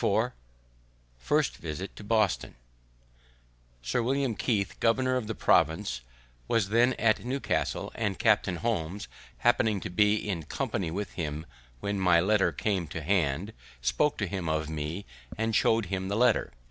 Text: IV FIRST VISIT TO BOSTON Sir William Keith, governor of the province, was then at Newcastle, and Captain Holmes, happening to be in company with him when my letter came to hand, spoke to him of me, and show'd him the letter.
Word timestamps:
IV 0.03 0.31
FIRST 1.19 1.57
VISIT 1.57 1.95
TO 1.95 2.03
BOSTON 2.03 2.55
Sir 3.83 4.01
William 4.01 4.33
Keith, 4.33 4.79
governor 4.79 5.15
of 5.15 5.27
the 5.27 5.35
province, 5.35 6.01
was 6.47 6.69
then 6.69 6.93
at 6.93 7.23
Newcastle, 7.23 7.91
and 7.93 8.17
Captain 8.17 8.55
Holmes, 8.55 9.07
happening 9.37 9.79
to 9.79 9.91
be 9.91 10.15
in 10.15 10.41
company 10.41 10.89
with 10.89 11.11
him 11.11 11.45
when 11.81 11.99
my 11.99 12.19
letter 12.19 12.51
came 12.51 12.87
to 12.87 13.03
hand, 13.03 13.53
spoke 13.79 14.17
to 14.17 14.25
him 14.25 14.49
of 14.49 14.67
me, 14.71 15.05
and 15.37 15.55
show'd 15.55 15.85
him 15.85 16.07
the 16.07 16.17
letter. 16.17 16.51